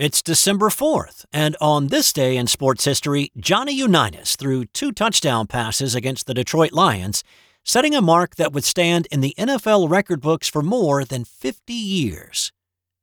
[0.00, 5.46] It's December 4th, and on this day in sports history, Johnny Unitas threw two touchdown
[5.46, 7.22] passes against the Detroit Lions,
[7.64, 11.74] setting a mark that would stand in the NFL record books for more than 50
[11.74, 12.50] years.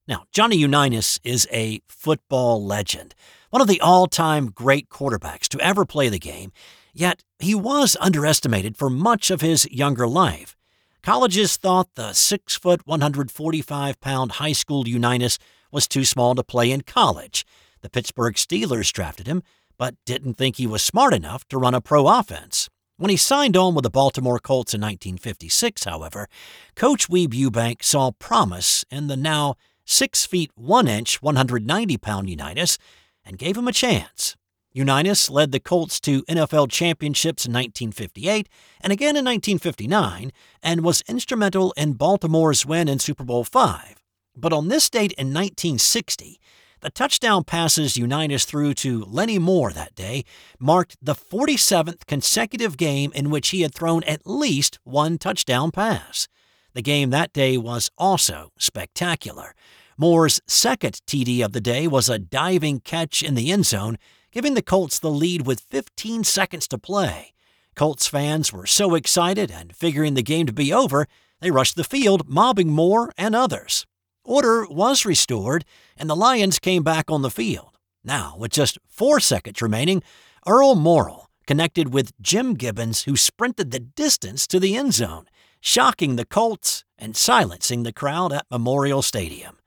[0.08, 3.14] Now, Johnny Unitas is a football legend,
[3.52, 6.52] one of the all time great quarterbacks to ever play the game,
[6.96, 10.58] yet he was underestimated for much of his younger life.
[11.04, 15.38] Colleges thought the 6 foot 145 pound high school Unitas
[15.72, 17.46] was too small to play in college.
[17.82, 19.44] The Pittsburgh Steelers drafted him,
[19.78, 22.70] but didn't think he was smart enough to run a pro offense.
[22.98, 26.28] When he signed on with the Baltimore Colts in 1956, however,
[26.76, 32.80] Coach Weeb Ewbank saw promise in the now 6 feet 1 inch, 190 pound Unitas
[33.24, 34.36] and gave him a chance.
[34.74, 38.50] Unitas led the Colts to NFL championships in 1958
[38.82, 43.97] and again in 1959 and was instrumental in Baltimore's win in Super Bowl V.
[44.40, 46.40] But on this date in 1960,
[46.82, 50.24] the touchdown passes Unitas threw to Lenny Moore that day
[50.60, 56.28] marked the 47th consecutive game in which he had thrown at least one touchdown pass.
[56.74, 59.56] The game that day was also spectacular.
[59.98, 63.98] Moore's second TD of the day was a diving catch in the end zone,
[64.32, 67.34] giving the Colts the lead with 15 seconds to play.
[67.76, 71.08] Colts fans were so excited and figuring the game to be over,
[71.42, 73.88] they rushed the field, mobbing Moore and others.
[74.28, 75.64] Order was restored,
[75.96, 77.78] and the Lions came back on the field.
[78.04, 80.04] Now, with just four seconds remaining,
[80.46, 85.28] Earl Morrall connected with Jim Gibbons, who sprinted the distance to the end zone,
[85.62, 89.60] shocking the Colts and silencing the crowd at Memorial Stadium.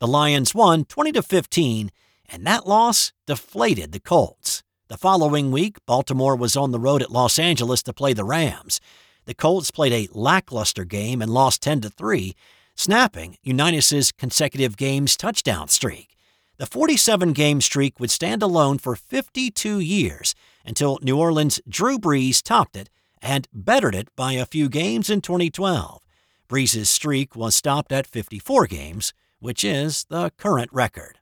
[0.00, 1.92] The Lions won 20 to 15,
[2.28, 4.64] and that loss deflated the Colts.
[4.88, 8.80] The following week, Baltimore was on the road at Los Angeles to play the Rams.
[9.26, 12.34] The Colts played a lackluster game and lost 10 to 3,
[12.80, 16.16] snapping Unitas's consecutive games touchdown streak.
[16.56, 22.42] The 47 game streak would stand alone for 52 years until New Orleans' Drew Brees
[22.42, 22.88] topped it
[23.20, 26.00] and bettered it by a few games in 2012.
[26.48, 31.18] Brees' streak was stopped at 54 games, which is the current record.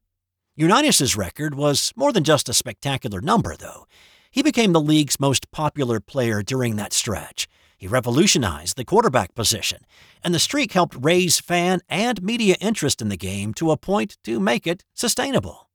[0.56, 3.86] Unitas's record was more than just a spectacular number, though.
[4.30, 7.48] He became the league's most popular player during that stretch.
[7.78, 9.86] He revolutionized the quarterback position,
[10.22, 14.18] and the streak helped raise fan and media interest in the game to a point
[14.24, 15.70] to make it sustainable.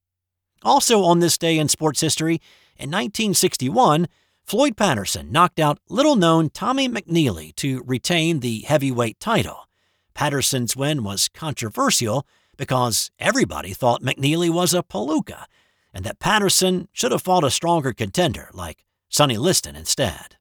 [0.64, 2.36] Also, on this day in sports history,
[2.76, 4.08] in 1961,
[4.44, 9.70] Floyd Patterson knocked out little known Tommy McNeeley to retain the heavyweight title.
[10.14, 12.28] Patterson's win was controversial
[12.58, 15.46] because everybody thought McNeeley was a palooka
[15.94, 20.38] and that Patterson should have fought a stronger contender like Sonny Liston instead.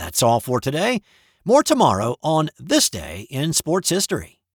[0.00, 1.02] That's all for today.
[1.44, 4.39] More tomorrow on This Day in Sports History.